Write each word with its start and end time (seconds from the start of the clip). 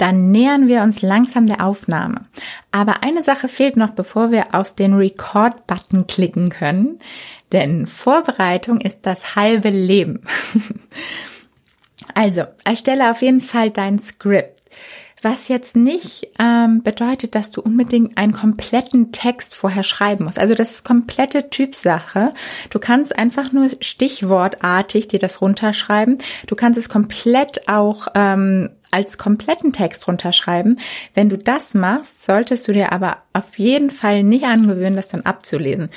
dann 0.00 0.30
nähern 0.30 0.68
wir 0.68 0.82
uns 0.82 1.02
langsam 1.02 1.46
der 1.46 1.64
Aufnahme. 1.64 2.26
Aber 2.72 3.02
eine 3.02 3.22
Sache 3.22 3.48
fehlt 3.48 3.76
noch, 3.76 3.90
bevor 3.90 4.30
wir 4.30 4.54
auf 4.54 4.74
den 4.74 4.94
Record-Button 4.94 6.06
klicken 6.06 6.48
können, 6.48 6.98
denn 7.52 7.86
Vorbereitung 7.86 8.80
ist 8.80 9.00
das 9.02 9.36
halbe 9.36 9.70
Leben. 9.70 10.22
also, 12.14 12.44
erstelle 12.64 13.10
auf 13.10 13.22
jeden 13.22 13.40
Fall 13.40 13.70
dein 13.70 13.98
Skript. 13.98 14.60
Was 15.22 15.48
jetzt 15.48 15.76
nicht 15.76 16.28
ähm, 16.38 16.82
bedeutet, 16.82 17.34
dass 17.34 17.50
du 17.50 17.60
unbedingt 17.60 18.16
einen 18.16 18.32
kompletten 18.32 19.12
Text 19.12 19.54
vorher 19.54 19.82
schreiben 19.82 20.24
musst. 20.24 20.38
Also 20.38 20.54
das 20.54 20.70
ist 20.70 20.84
komplette 20.84 21.50
Typsache. 21.50 22.30
Du 22.70 22.78
kannst 22.78 23.18
einfach 23.18 23.52
nur 23.52 23.68
stichwortartig 23.80 25.08
dir 25.08 25.18
das 25.18 25.42
runterschreiben. 25.42 26.18
Du 26.46 26.56
kannst 26.56 26.78
es 26.78 26.88
komplett 26.88 27.68
auch 27.68 28.08
ähm, 28.14 28.70
als 28.90 29.18
kompletten 29.18 29.72
Text 29.72 30.06
runterschreiben. 30.08 30.78
Wenn 31.14 31.28
du 31.28 31.38
das 31.38 31.74
machst, 31.74 32.22
solltest 32.24 32.66
du 32.68 32.72
dir 32.72 32.92
aber 32.92 33.18
auf 33.32 33.58
jeden 33.58 33.90
Fall 33.90 34.22
nicht 34.22 34.44
angewöhnen, 34.44 34.96
das 34.96 35.08
dann 35.08 35.22
abzulesen. 35.22 35.90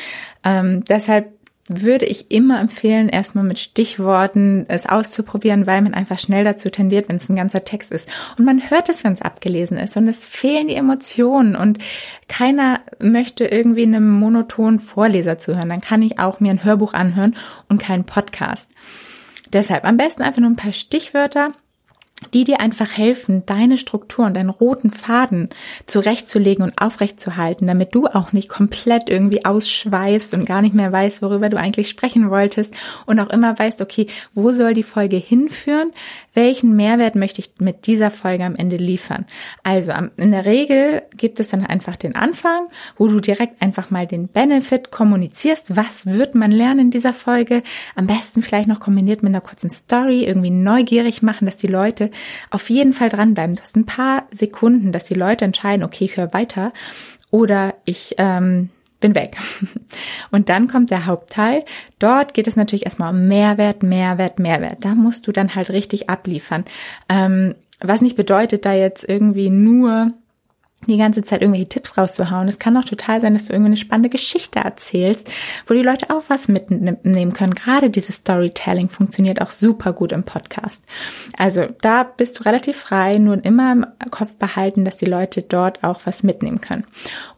Ähm, 0.44 0.84
deshalb 0.86 1.34
würde 1.70 2.06
ich 2.06 2.30
immer 2.30 2.60
empfehlen, 2.60 3.08
erstmal 3.08 3.46
mit 3.46 3.58
Stichworten 3.58 4.66
es 4.68 4.86
auszuprobieren, 4.86 5.66
weil 5.66 5.82
man 5.82 5.94
einfach 5.94 6.20
schnell 6.20 6.44
dazu 6.44 6.70
tendiert, 6.70 7.08
wenn 7.08 7.18
es 7.18 7.30
ein 7.30 7.38
ganzer 7.38 7.64
Text 7.64 7.92
ist. 7.92 8.10
Und 8.38 8.44
man 8.44 8.70
hört 8.70 8.90
es, 8.90 9.04
wenn 9.04 9.14
es 9.14 9.22
abgelesen 9.22 9.78
ist 9.78 9.96
und 9.96 10.08
es 10.08 10.26
fehlen 10.26 10.68
die 10.68 10.76
Emotionen 10.76 11.56
und 11.56 11.80
keiner 12.28 12.82
möchte 13.00 13.46
irgendwie 13.46 13.84
einem 13.84 14.10
monotonen 14.10 14.80
Vorleser 14.80 15.38
zuhören. 15.38 15.70
Dann 15.70 15.82
kann 15.82 16.02
ich 16.02 16.20
auch 16.20 16.42
mir 16.42 16.52
ein 16.52 16.66
Hörbuch 16.66 16.94
anhören 16.94 17.36
und 17.70 17.82
keinen 17.82 18.04
Podcast. 18.04 18.70
Deshalb 19.54 19.86
am 19.86 19.98
besten 19.98 20.24
einfach 20.24 20.42
nur 20.42 20.50
ein 20.50 20.58
paar 20.58 20.74
Stichwörter 20.74 21.54
die 22.34 22.44
dir 22.44 22.60
einfach 22.60 22.98
helfen, 22.98 23.44
deine 23.46 23.78
Struktur 23.78 24.26
und 24.26 24.36
deinen 24.36 24.50
roten 24.50 24.92
Faden 24.92 25.50
zurechtzulegen 25.86 26.64
und 26.64 26.82
aufrechtzuhalten, 26.82 27.68
damit 27.68 27.96
du 27.96 28.08
auch 28.08 28.34
nicht 28.34 28.50
komplett 28.50 29.10
irgendwie 29.10 29.46
ausschweifst 29.46 30.34
und 30.34 30.46
gar 30.46 30.62
nicht 30.62 30.76
mehr 30.76 30.92
weißt, 30.92 31.22
worüber 31.22 31.50
du 31.50 31.58
eigentlich 31.58 31.90
sprechen 31.90 32.30
wolltest 32.30 32.74
und 33.06 33.20
auch 33.20 33.30
immer 33.30 33.58
weißt, 33.58 33.82
okay, 33.82 34.08
wo 34.34 34.52
soll 34.52 34.74
die 34.74 34.84
Folge 34.84 35.18
hinführen? 35.18 35.92
Welchen 36.34 36.76
Mehrwert 36.76 37.16
möchte 37.16 37.42
ich 37.42 37.52
mit 37.60 37.88
dieser 37.88 38.12
Folge 38.12 38.44
am 38.44 38.56
Ende 38.56 38.78
liefern? 38.78 39.26
Also 39.64 39.92
in 40.18 40.32
der 40.32 40.46
Regel 40.46 41.04
gibt 41.16 41.40
es 41.40 41.50
dann 41.50 41.66
einfach 41.66 41.96
den 41.96 42.16
Anfang, 42.16 42.68
wo 42.98 43.08
du 43.08 43.20
direkt 43.20 43.62
einfach 43.62 43.90
mal 43.92 44.08
den 44.08 44.28
Benefit 44.28 44.92
kommunizierst. 44.92 45.76
Was 45.76 46.06
wird 46.06 46.36
man 46.36 46.52
lernen 46.52 46.80
in 46.80 46.92
dieser 46.92 47.14
Folge? 47.14 47.62
Am 47.96 48.08
besten 48.08 48.42
vielleicht 48.42 48.68
noch 48.68 48.80
kombiniert 48.80 49.24
mit 49.24 49.32
einer 49.32 49.42
kurzen 49.42 49.70
Story, 49.70 50.24
irgendwie 50.24 50.50
neugierig 50.50 51.22
machen, 51.22 51.46
dass 51.46 51.58
die 51.58 51.68
Leute 51.68 52.10
auf 52.50 52.70
jeden 52.70 52.94
Fall 52.94 53.10
dranbleiben. 53.10 53.56
Du 53.56 53.62
hast 53.62 53.76
ein 53.76 53.86
paar 53.86 54.24
Sekunden, 54.32 54.92
dass 54.92 55.06
die 55.06 55.14
Leute 55.14 55.46
entscheiden, 55.46 55.84
okay, 55.84 56.06
ich 56.06 56.18
höre 56.18 56.34
weiter 56.34 56.74
oder 57.32 57.74
ich 57.86 58.16
ähm, 58.18 58.70
bin 59.00 59.16
weg. 59.16 59.38
Und 60.32 60.50
dann 60.50 60.68
kommt 60.68 60.90
der 60.90 61.06
Hauptteil. 61.06 61.64
Dort 62.00 62.34
geht 62.34 62.48
es 62.48 62.56
natürlich 62.56 62.86
erstmal 62.86 63.14
um 63.14 63.28
Mehrwert, 63.28 63.84
Mehrwert, 63.84 64.40
Mehrwert. 64.40 64.86
Da 64.86 64.96
musst 64.96 65.28
du 65.28 65.32
dann 65.32 65.54
halt 65.56 65.70
richtig 65.70 66.10
abliefern. 66.10 66.66
Ähm, 67.10 67.56
was 67.80 68.02
nicht 68.02 68.16
bedeutet, 68.16 68.66
da 68.66 68.74
jetzt 68.74 69.04
irgendwie 69.08 69.50
nur 69.50 70.14
die 70.88 70.98
ganze 70.98 71.24
Zeit 71.24 71.42
irgendwelche 71.42 71.70
Tipps 71.70 71.98
rauszuhauen. 71.98 72.48
Es 72.48 72.60
kann 72.60 72.76
auch 72.78 72.86
total 72.86 73.22
sein, 73.22 73.34
dass 73.34 73.46
du 73.46 73.54
irgendwie 73.54 73.70
eine 73.70 73.78
spannende 73.78 74.10
Geschichte 74.10 74.60
erzählst, 74.60 75.30
wo 75.68 75.74
die 75.74 75.82
Leute 75.82 76.10
auch 76.10 76.24
was 76.28 76.48
mitnehmen 76.48 77.34
können. 77.34 77.54
Gerade 77.54 77.90
dieses 77.90 78.18
Storytelling 78.18 78.90
funktioniert 78.90 79.42
auch 79.42 79.50
super 79.50 79.94
gut 79.94 80.12
im 80.12 80.24
Podcast. 80.24 80.84
Also 81.38 81.68
da 81.82 82.04
bist 82.04 82.40
du 82.40 82.44
relativ 82.44 82.78
frei, 82.78 83.18
nur 83.18 83.44
immer 83.44 83.72
im 83.72 83.86
Kopf 84.12 84.34
behalten, 84.34 84.86
dass 84.86 84.98
die 84.98 85.06
Leute 85.06 85.42
dort 85.42 85.84
auch 85.84 86.02
was 86.06 86.24
mitnehmen 86.24 86.62
können. 86.62 86.86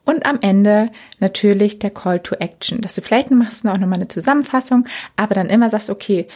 Und 0.03 0.25
am 0.25 0.39
Ende 0.41 0.89
natürlich 1.19 1.79
der 1.79 1.89
Call 1.89 2.19
to 2.19 2.35
Action, 2.35 2.81
dass 2.81 2.95
du 2.95 3.01
vielleicht 3.01 3.31
machst 3.31 3.66
auch 3.67 3.77
nochmal 3.77 3.95
eine 4.00 4.07
Zusammenfassung, 4.07 4.85
aber 5.16 5.33
dann 5.35 5.50
immer 5.50 5.69
sagst, 5.69 5.89
okay, 5.89 6.27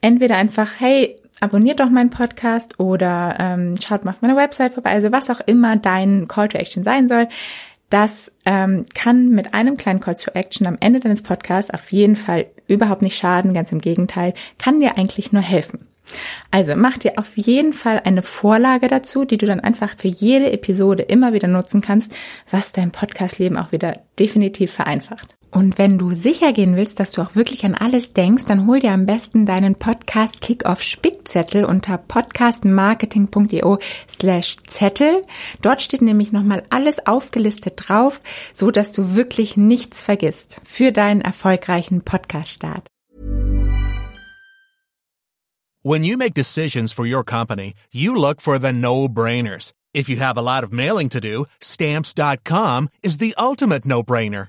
entweder 0.00 0.36
einfach, 0.36 0.74
hey, 0.78 1.16
abonniert 1.44 1.80
doch 1.80 1.90
meinen 1.90 2.10
Podcast 2.10 2.80
oder 2.80 3.36
ähm, 3.38 3.76
schaut 3.80 4.04
mal 4.04 4.12
auf 4.12 4.22
meiner 4.22 4.36
Website 4.36 4.74
vorbei, 4.74 4.90
also 4.90 5.12
was 5.12 5.30
auch 5.30 5.40
immer 5.40 5.76
dein 5.76 6.26
Call 6.26 6.48
to 6.48 6.58
Action 6.58 6.84
sein 6.84 7.08
soll. 7.08 7.28
Das 7.90 8.32
ähm, 8.44 8.86
kann 8.94 9.28
mit 9.28 9.54
einem 9.54 9.76
kleinen 9.76 10.00
Call 10.00 10.16
to 10.16 10.32
Action 10.32 10.66
am 10.66 10.78
Ende 10.80 11.00
deines 11.00 11.22
Podcasts 11.22 11.70
auf 11.70 11.92
jeden 11.92 12.16
Fall 12.16 12.46
überhaupt 12.66 13.02
nicht 13.02 13.16
schaden, 13.16 13.54
ganz 13.54 13.70
im 13.70 13.80
Gegenteil, 13.80 14.34
kann 14.58 14.80
dir 14.80 14.96
eigentlich 14.96 15.32
nur 15.32 15.42
helfen. 15.42 15.86
Also 16.50 16.74
mach 16.76 16.98
dir 16.98 17.18
auf 17.18 17.36
jeden 17.36 17.72
Fall 17.72 18.00
eine 18.04 18.22
Vorlage 18.22 18.88
dazu, 18.88 19.24
die 19.24 19.38
du 19.38 19.46
dann 19.46 19.60
einfach 19.60 19.96
für 19.96 20.08
jede 20.08 20.52
Episode 20.52 21.02
immer 21.02 21.32
wieder 21.32 21.48
nutzen 21.48 21.80
kannst, 21.80 22.16
was 22.50 22.72
dein 22.72 22.90
Podcastleben 22.90 23.56
auch 23.56 23.72
wieder 23.72 24.00
definitiv 24.18 24.72
vereinfacht. 24.72 25.36
Und 25.54 25.78
wenn 25.78 25.98
du 25.98 26.16
sicher 26.16 26.52
gehen 26.52 26.74
willst, 26.74 26.98
dass 26.98 27.12
du 27.12 27.22
auch 27.22 27.36
wirklich 27.36 27.64
an 27.64 27.76
alles 27.76 28.12
denkst, 28.12 28.44
dann 28.46 28.66
hol 28.66 28.80
dir 28.80 28.90
am 28.90 29.06
besten 29.06 29.46
deinen 29.46 29.76
Podcast 29.76 30.40
Kickoff 30.40 30.82
Spickzettel 30.82 31.64
unter 31.64 31.96
podcastmarketing.io 31.96 33.78
slash 34.10 34.56
Zettel. 34.66 35.22
Dort 35.62 35.80
steht 35.80 36.02
nämlich 36.02 36.32
nochmal 36.32 36.64
alles 36.70 37.06
aufgelistet 37.06 37.74
drauf, 37.76 38.20
so 38.52 38.72
dass 38.72 38.92
du 38.92 39.14
wirklich 39.14 39.56
nichts 39.56 40.02
vergisst 40.02 40.60
für 40.64 40.90
deinen 40.90 41.20
erfolgreichen 41.20 42.02
Podcast-Start. 42.02 42.88
When 45.84 46.02
you 46.02 46.16
make 46.16 46.34
decisions 46.34 46.92
for 46.92 47.06
your 47.06 47.22
company, 47.22 47.74
you 47.92 48.12
look 48.12 48.42
for 48.42 48.58
the 48.58 48.72
no-brainers. 48.72 49.72
If 49.94 50.08
you 50.08 50.16
have 50.18 50.36
a 50.36 50.42
lot 50.42 50.64
of 50.64 50.72
mailing 50.72 51.10
to 51.10 51.20
do, 51.20 51.46
stamps.com 51.60 52.88
is 53.02 53.18
the 53.18 53.36
ultimate 53.38 53.86
no-brainer. 53.86 54.48